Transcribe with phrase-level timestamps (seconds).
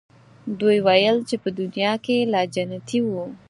[0.59, 3.25] دوی ویل چې په دنیا کې لا جنتیی وو.